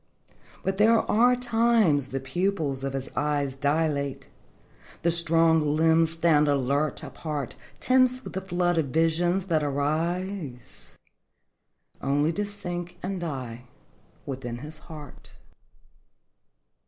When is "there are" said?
0.79-1.35